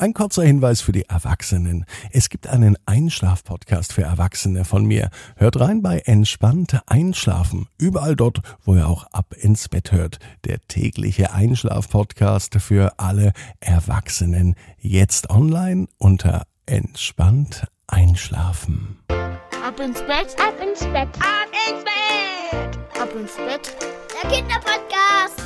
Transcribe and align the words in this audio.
Ein 0.00 0.14
kurzer 0.14 0.44
Hinweis 0.44 0.80
für 0.80 0.92
die 0.92 1.04
Erwachsenen. 1.10 1.84
Es 2.10 2.30
gibt 2.30 2.46
einen 2.46 2.78
Einschlaf-Podcast 2.86 3.92
für 3.92 4.00
Erwachsene 4.00 4.64
von 4.64 4.86
mir. 4.86 5.10
Hört 5.36 5.60
rein 5.60 5.82
bei 5.82 5.98
Entspannte 5.98 6.80
Einschlafen. 6.86 7.68
Überall 7.76 8.16
dort, 8.16 8.40
wo 8.64 8.74
ihr 8.74 8.88
auch 8.88 9.04
ab 9.12 9.34
ins 9.38 9.68
Bett 9.68 9.92
hört. 9.92 10.18
Der 10.46 10.58
tägliche 10.68 11.34
Einschlaf-Podcast 11.34 12.54
für 12.62 12.94
alle 12.98 13.34
Erwachsenen. 13.60 14.54
Jetzt 14.78 15.28
online 15.28 15.86
unter 15.98 16.46
Entspannt 16.64 17.66
Einschlafen. 17.86 19.00
Ab 19.10 19.78
ins 19.80 20.00
Bett, 20.00 20.34
ab 20.40 20.54
ins 20.66 20.80
Bett, 20.80 21.08
ab 21.18 21.50
ins 21.68 21.84
Bett, 21.84 22.78
ab 22.98 23.10
ins 23.14 23.36
Bett. 23.36 23.76
Der 24.14 24.30
Kinderpodcast. 24.30 25.39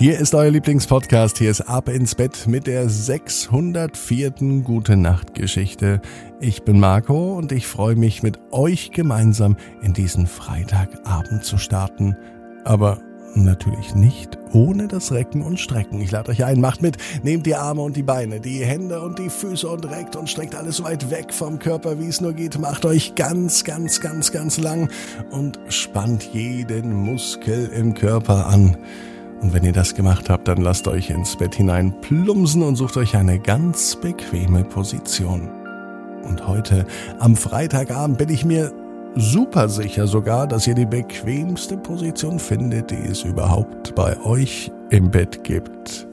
Hier 0.00 0.18
ist 0.18 0.34
euer 0.34 0.50
Lieblingspodcast. 0.50 1.36
Hier 1.36 1.50
ist 1.50 1.60
Ab 1.60 1.90
ins 1.90 2.14
Bett 2.14 2.46
mit 2.46 2.66
der 2.66 2.88
604. 2.88 4.30
Gute 4.64 4.96
Nacht 4.96 5.34
Geschichte. 5.34 6.00
Ich 6.40 6.62
bin 6.62 6.80
Marco 6.80 7.34
und 7.36 7.52
ich 7.52 7.66
freue 7.66 7.96
mich 7.96 8.22
mit 8.22 8.38
euch 8.50 8.92
gemeinsam 8.92 9.58
in 9.82 9.92
diesen 9.92 10.26
Freitagabend 10.26 11.44
zu 11.44 11.58
starten. 11.58 12.16
Aber 12.64 13.02
natürlich 13.34 13.94
nicht 13.94 14.38
ohne 14.54 14.88
das 14.88 15.12
Recken 15.12 15.42
und 15.42 15.60
Strecken. 15.60 16.00
Ich 16.00 16.12
lade 16.12 16.30
euch 16.30 16.46
ein, 16.46 16.62
macht 16.62 16.80
mit, 16.80 16.96
nehmt 17.22 17.44
die 17.44 17.56
Arme 17.56 17.82
und 17.82 17.94
die 17.94 18.02
Beine, 18.02 18.40
die 18.40 18.64
Hände 18.64 19.02
und 19.02 19.18
die 19.18 19.28
Füße 19.28 19.68
und 19.68 19.84
reckt 19.90 20.16
und 20.16 20.30
streckt 20.30 20.54
alles 20.54 20.78
so 20.78 20.84
weit 20.84 21.10
weg 21.10 21.30
vom 21.30 21.58
Körper, 21.58 22.00
wie 22.00 22.08
es 22.08 22.22
nur 22.22 22.32
geht. 22.32 22.58
Macht 22.58 22.86
euch 22.86 23.16
ganz, 23.16 23.64
ganz, 23.64 24.00
ganz, 24.00 24.32
ganz 24.32 24.56
lang 24.56 24.88
und 25.30 25.58
spannt 25.68 26.22
jeden 26.32 26.94
Muskel 26.94 27.66
im 27.66 27.92
Körper 27.92 28.46
an. 28.46 28.78
Und 29.40 29.54
wenn 29.54 29.64
ihr 29.64 29.72
das 29.72 29.94
gemacht 29.94 30.28
habt, 30.28 30.48
dann 30.48 30.60
lasst 30.60 30.86
euch 30.86 31.10
ins 31.10 31.36
Bett 31.36 31.54
hinein 31.54 31.98
plumsen 32.02 32.62
und 32.62 32.76
sucht 32.76 32.96
euch 32.96 33.16
eine 33.16 33.38
ganz 33.38 33.96
bequeme 33.96 34.64
Position. 34.64 35.48
Und 36.24 36.46
heute, 36.46 36.84
am 37.18 37.36
Freitagabend, 37.36 38.18
bin 38.18 38.28
ich 38.28 38.44
mir 38.44 38.70
super 39.16 39.68
sicher 39.68 40.06
sogar, 40.06 40.46
dass 40.46 40.66
ihr 40.66 40.74
die 40.74 40.86
bequemste 40.86 41.76
Position 41.78 42.38
findet, 42.38 42.90
die 42.90 42.96
es 43.10 43.24
überhaupt 43.24 43.94
bei 43.94 44.20
euch 44.20 44.70
im 44.90 45.10
Bett 45.10 45.42
gibt. 45.42 46.06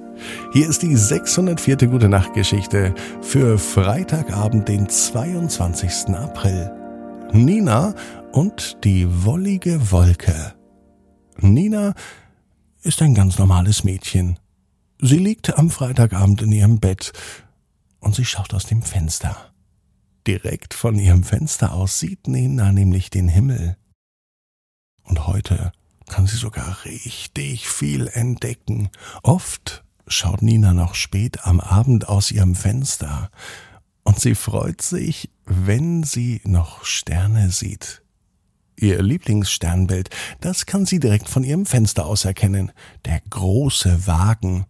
Hier 0.53 0.67
ist 0.67 0.81
die 0.81 0.95
604. 0.95 1.75
Gute 1.87 2.09
Nacht 2.09 2.33
Geschichte 2.33 2.93
für 3.21 3.57
Freitagabend, 3.57 4.67
den 4.67 4.87
22. 4.89 6.15
April. 6.15 6.71
Nina 7.33 7.93
und 8.31 8.83
die 8.83 9.05
wollige 9.25 9.91
Wolke. 9.91 10.53
Nina 11.39 11.93
ist 12.81 13.01
ein 13.01 13.13
ganz 13.13 13.37
normales 13.37 13.83
Mädchen. 13.83 14.39
Sie 14.99 15.17
liegt 15.17 15.57
am 15.57 15.69
Freitagabend 15.69 16.41
in 16.41 16.51
ihrem 16.51 16.79
Bett 16.79 17.13
und 17.99 18.15
sie 18.15 18.25
schaut 18.25 18.53
aus 18.53 18.65
dem 18.65 18.81
Fenster. 18.81 19.53
Direkt 20.25 20.73
von 20.73 20.97
ihrem 20.97 21.23
Fenster 21.23 21.73
aus 21.73 21.99
sieht 21.99 22.27
Nina 22.27 22.71
nämlich 22.71 23.09
den 23.09 23.27
Himmel. 23.27 23.77
Und 25.03 25.27
heute 25.27 25.71
kann 26.07 26.27
sie 26.27 26.37
sogar 26.37 26.83
richtig 26.85 27.67
viel 27.67 28.07
entdecken. 28.07 28.89
Oft 29.23 29.83
schaut 30.07 30.41
Nina 30.41 30.73
noch 30.73 30.95
spät 30.95 31.45
am 31.45 31.59
Abend 31.59 32.07
aus 32.07 32.31
ihrem 32.31 32.55
Fenster 32.55 33.29
und 34.03 34.19
sie 34.19 34.35
freut 34.35 34.81
sich, 34.81 35.29
wenn 35.45 36.03
sie 36.03 36.41
noch 36.45 36.85
Sterne 36.85 37.51
sieht. 37.51 38.01
Ihr 38.79 39.01
Lieblingssternbild, 39.01 40.11
das 40.39 40.67
kann 40.67 40.85
sie 40.85 40.99
direkt 40.99 41.29
von 41.29 41.43
ihrem 41.43 41.65
Fenster 41.65 42.05
aus 42.05 42.25
erkennen. 42.25 42.71
Der 43.05 43.21
große 43.27 44.05
Wagen. 44.05 44.65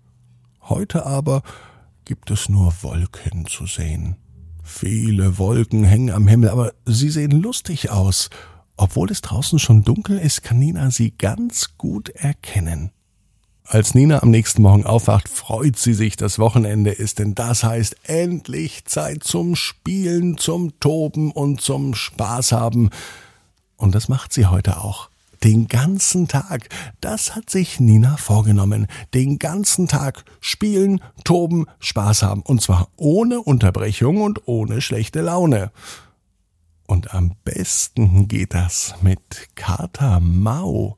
Heute 0.61 1.05
aber 1.05 1.43
gibt 2.05 2.31
es 2.31 2.47
nur 2.47 2.73
Wolken 2.83 3.47
zu 3.47 3.65
sehen. 3.65 4.15
Viele 4.63 5.37
Wolken 5.37 5.83
hängen 5.83 6.11
am 6.11 6.25
Himmel, 6.27 6.49
aber 6.49 6.73
sie 6.85 7.09
sehen 7.09 7.31
lustig 7.31 7.89
aus. 7.89 8.29
Obwohl 8.77 9.11
es 9.11 9.19
draußen 9.19 9.59
schon 9.59 9.83
dunkel 9.83 10.17
ist, 10.17 10.41
kann 10.41 10.59
Nina 10.59 10.89
sie 10.89 11.11
ganz 11.11 11.77
gut 11.77 12.07
erkennen. 12.09 12.91
Als 13.65 13.93
Nina 13.93 14.23
am 14.23 14.29
nächsten 14.29 14.61
Morgen 14.61 14.85
aufwacht, 14.85 15.27
freut 15.27 15.77
sie 15.77 15.93
sich, 15.93 16.15
dass 16.15 16.39
Wochenende 16.39 16.91
ist, 16.91 17.19
denn 17.19 17.35
das 17.35 17.65
heißt 17.65 17.97
endlich 18.03 18.85
Zeit 18.85 19.25
zum 19.25 19.57
Spielen, 19.57 20.37
zum 20.37 20.79
Toben 20.79 21.31
und 21.31 21.59
zum 21.59 21.93
Spaß 21.93 22.53
haben. 22.53 22.89
Und 23.77 23.95
das 23.95 24.09
macht 24.09 24.33
sie 24.33 24.47
heute 24.47 24.81
auch. 24.81 25.09
Den 25.43 25.67
ganzen 25.67 26.27
Tag. 26.27 26.67
Das 26.99 27.35
hat 27.35 27.49
sich 27.49 27.79
Nina 27.79 28.17
vorgenommen. 28.17 28.87
Den 29.13 29.37
ganzen 29.37 29.87
Tag 29.87 30.25
spielen, 30.41 30.99
toben, 31.23 31.67
Spaß 31.79 32.23
haben. 32.23 32.41
Und 32.41 32.61
zwar 32.61 32.89
ohne 32.97 33.41
Unterbrechung 33.41 34.21
und 34.21 34.47
ohne 34.47 34.81
schlechte 34.81 35.21
Laune. 35.21 35.71
Und 36.87 37.13
am 37.13 37.35
besten 37.43 38.27
geht 38.27 38.53
das 38.53 38.95
mit 39.01 39.49
Kater 39.55 40.19
Mau. 40.19 40.97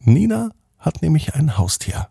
Nina 0.00 0.50
hat 0.78 1.00
nämlich 1.00 1.34
ein 1.34 1.56
Haustier. 1.56 2.08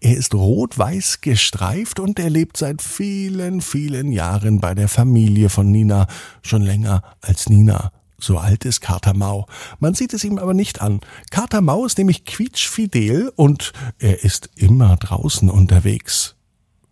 Er 0.00 0.16
ist 0.16 0.34
rot-weiß 0.34 1.22
gestreift 1.22 1.98
und 1.98 2.18
er 2.18 2.30
lebt 2.30 2.56
seit 2.56 2.82
vielen, 2.82 3.60
vielen 3.60 4.12
Jahren 4.12 4.60
bei 4.60 4.74
der 4.74 4.88
Familie 4.88 5.48
von 5.48 5.72
Nina, 5.72 6.06
schon 6.42 6.62
länger 6.62 7.02
als 7.20 7.48
Nina 7.48 7.90
so 8.18 8.38
alt 8.38 8.64
ist 8.64 8.80
Kater 8.80 9.14
Mau. 9.14 9.46
Man 9.78 9.94
sieht 9.94 10.14
es 10.14 10.24
ihm 10.24 10.38
aber 10.38 10.54
nicht 10.54 10.80
an. 10.80 11.00
Kater 11.30 11.60
Mau 11.60 11.84
ist 11.84 11.98
nämlich 11.98 12.24
quietschfidel 12.24 13.32
und 13.36 13.72
er 13.98 14.24
ist 14.24 14.50
immer 14.56 14.96
draußen 14.96 15.50
unterwegs. 15.50 16.36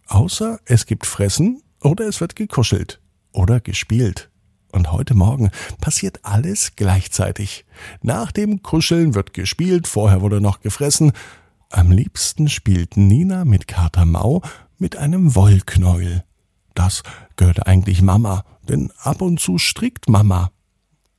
Außer 0.06 0.60
es 0.66 0.86
gibt 0.86 1.06
Fressen 1.06 1.62
oder 1.80 2.06
es 2.06 2.20
wird 2.20 2.36
gekuschelt 2.36 3.00
oder 3.32 3.60
gespielt. 3.60 4.30
Und 4.70 4.92
heute 4.92 5.14
Morgen 5.14 5.50
passiert 5.80 6.20
alles 6.24 6.72
gleichzeitig. 6.76 7.64
Nach 8.02 8.32
dem 8.32 8.62
Kuscheln 8.62 9.14
wird 9.14 9.32
gespielt, 9.32 9.86
vorher 9.86 10.20
wurde 10.20 10.40
noch 10.40 10.60
gefressen. 10.60 11.12
Am 11.70 11.90
liebsten 11.90 12.48
spielt 12.48 12.96
Nina 12.96 13.44
mit 13.44 13.68
Kater 13.68 14.04
Mau 14.04 14.42
mit 14.78 14.96
einem 14.96 15.34
Wollknäuel. 15.34 16.24
Das 16.74 17.02
gehört 17.36 17.66
eigentlich 17.66 18.02
Mama, 18.02 18.44
denn 18.68 18.92
ab 18.98 19.22
und 19.22 19.38
zu 19.38 19.58
strickt 19.58 20.08
Mama 20.08 20.50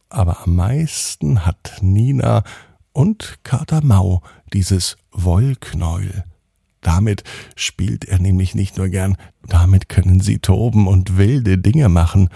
aber 0.09 0.43
am 0.43 0.55
meisten 0.55 1.45
hat 1.45 1.79
Nina 1.81 2.43
und 2.93 3.39
Kater 3.43 3.83
Mau 3.83 4.21
dieses 4.53 4.97
Wollknäuel. 5.11 6.23
Damit 6.81 7.23
spielt 7.55 8.05
er 8.05 8.19
nämlich 8.19 8.53
nicht 8.53 8.77
nur 8.77 8.89
gern, 8.89 9.17
damit 9.47 9.89
können 9.89 10.19
sie 10.21 10.39
toben 10.39 10.87
und 10.87 11.17
wilde 11.17 11.57
Dinge 11.57 11.89
machen. 11.89 12.29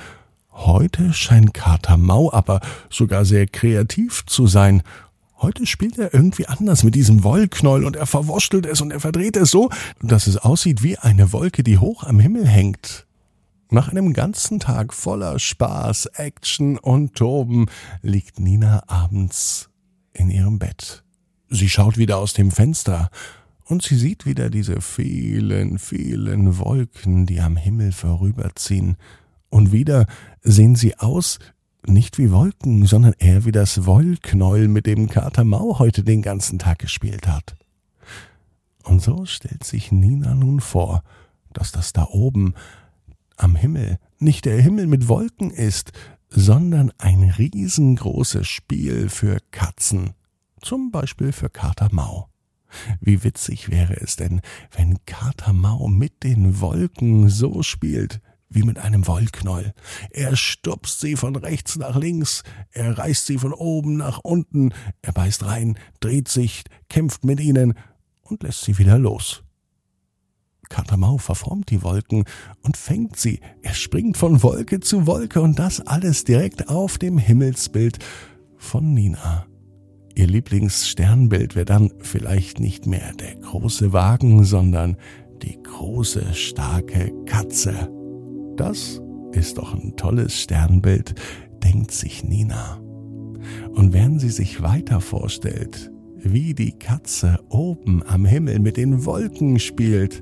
Heute 0.51 1.13
scheint 1.13 1.53
Kater 1.53 1.97
Mau 1.97 2.33
aber 2.33 2.59
sogar 2.89 3.25
sehr 3.25 3.47
kreativ 3.47 4.25
zu 4.25 4.47
sein. 4.47 4.81
Heute 5.37 5.65
spielt 5.65 5.97
er 5.97 6.13
irgendwie 6.13 6.47
anders 6.47 6.83
mit 6.83 6.95
diesem 6.95 7.23
Wollknäuel 7.23 7.85
und 7.85 7.95
er 7.95 8.07
verwurschtelt 8.07 8.65
es 8.65 8.81
und 8.81 8.91
er 8.91 8.99
verdreht 8.99 9.37
es 9.37 9.51
so, 9.51 9.69
dass 10.01 10.27
es 10.27 10.35
aussieht 10.35 10.83
wie 10.83 10.97
eine 10.97 11.31
Wolke, 11.31 11.63
die 11.63 11.77
hoch 11.77 12.03
am 12.03 12.19
Himmel 12.19 12.45
hängt. 12.45 13.05
Nach 13.71 13.89
einem 13.89 14.13
ganzen 14.13 14.59
Tag 14.59 14.95
voller 14.95 15.37
Spaß, 15.37 16.07
Action 16.15 16.79
und 16.79 17.13
Toben 17.13 17.67
liegt 18.01 18.39
Nina 18.39 18.81
abends 18.87 19.69
in 20.11 20.31
ihrem 20.31 20.57
Bett. 20.57 21.03
Sie 21.49 21.69
schaut 21.69 21.95
wieder 21.99 22.17
aus 22.17 22.33
dem 22.33 22.49
Fenster 22.49 23.11
und 23.65 23.83
sie 23.83 23.95
sieht 23.95 24.25
wieder 24.25 24.49
diese 24.49 24.81
vielen, 24.81 25.77
vielen 25.77 26.57
Wolken, 26.57 27.27
die 27.27 27.41
am 27.41 27.57
Himmel 27.57 27.91
vorüberziehen. 27.91 28.97
Und 29.49 29.71
wieder 29.71 30.07
sehen 30.41 30.75
sie 30.75 30.97
aus, 30.97 31.37
nicht 31.85 32.17
wie 32.17 32.31
Wolken, 32.31 32.87
sondern 32.87 33.13
eher 33.19 33.45
wie 33.45 33.51
das 33.51 33.85
Wollknäuel, 33.85 34.67
mit 34.67 34.87
dem 34.87 35.09
Kater 35.09 35.43
Mau 35.43 35.77
heute 35.77 36.03
den 36.03 36.23
ganzen 36.23 36.57
Tag 36.57 36.79
gespielt 36.79 37.27
hat. 37.27 37.55
Und 38.83 39.03
so 39.03 39.27
stellt 39.27 39.63
sich 39.63 39.91
Nina 39.91 40.33
nun 40.33 40.59
vor, 40.59 41.03
dass 41.53 41.71
das 41.71 41.93
da 41.93 42.07
oben 42.09 42.55
am 43.39 43.55
Himmel 43.55 43.97
nicht 44.19 44.45
der 44.45 44.61
Himmel 44.61 44.87
mit 44.87 45.07
Wolken 45.07 45.51
ist, 45.51 45.91
sondern 46.29 46.91
ein 46.97 47.23
riesengroßes 47.23 48.47
Spiel 48.47 49.09
für 49.09 49.39
Katzen, 49.51 50.11
zum 50.61 50.91
Beispiel 50.91 51.31
für 51.31 51.49
Kater 51.49 51.89
Mau. 51.91 52.29
Wie 53.01 53.23
witzig 53.23 53.69
wäre 53.69 53.99
es 53.99 54.15
denn, 54.15 54.41
wenn 54.75 55.03
Kater 55.05 55.53
Mau 55.53 55.87
mit 55.87 56.23
den 56.23 56.59
Wolken 56.59 57.29
so 57.29 57.63
spielt, 57.63 58.21
wie 58.49 58.63
mit 58.63 58.77
einem 58.77 59.07
Wollknäuel. 59.07 59.73
Er 60.11 60.35
stupst 60.35 60.99
sie 60.99 61.15
von 61.15 61.35
rechts 61.35 61.77
nach 61.77 61.95
links, 61.95 62.43
er 62.71 62.97
reißt 62.97 63.25
sie 63.25 63.37
von 63.37 63.53
oben 63.53 63.97
nach 63.97 64.19
unten, 64.19 64.73
er 65.01 65.13
beißt 65.13 65.45
rein, 65.45 65.77
dreht 65.99 66.27
sich, 66.27 66.63
kämpft 66.89 67.23
mit 67.23 67.39
ihnen 67.39 67.75
und 68.21 68.43
lässt 68.43 68.63
sie 68.63 68.77
wieder 68.77 68.97
los. 68.97 69.43
Katamau 70.69 71.17
verformt 71.17 71.71
die 71.71 71.83
Wolken 71.83 72.23
und 72.63 72.77
fängt 72.77 73.17
sie. 73.17 73.39
Er 73.61 73.73
springt 73.73 74.17
von 74.17 74.43
Wolke 74.43 74.79
zu 74.79 75.07
Wolke 75.07 75.41
und 75.41 75.59
das 75.59 75.81
alles 75.81 76.23
direkt 76.23 76.69
auf 76.69 76.97
dem 76.97 77.17
Himmelsbild 77.17 77.99
von 78.57 78.93
Nina. 78.93 79.45
Ihr 80.15 80.27
Lieblingssternbild 80.27 81.55
wäre 81.55 81.65
dann 81.65 81.91
vielleicht 81.99 82.59
nicht 82.59 82.85
mehr 82.85 83.13
der 83.13 83.35
große 83.35 83.93
Wagen, 83.93 84.43
sondern 84.43 84.97
die 85.41 85.61
große, 85.61 86.33
starke 86.33 87.13
Katze. 87.25 87.89
Das 88.57 89.01
ist 89.31 89.57
doch 89.57 89.73
ein 89.73 89.95
tolles 89.95 90.39
Sternbild, 90.39 91.15
denkt 91.63 91.91
sich 91.91 92.23
Nina. 92.23 92.79
Und 93.73 93.93
während 93.93 94.19
sie 94.19 94.29
sich 94.29 94.61
weiter 94.61 95.01
vorstellt, 95.01 95.91
wie 96.17 96.53
die 96.53 96.73
Katze 96.73 97.39
oben 97.49 98.03
am 98.05 98.25
Himmel 98.25 98.59
mit 98.59 98.75
den 98.75 99.05
Wolken 99.05 99.59
spielt, 99.59 100.21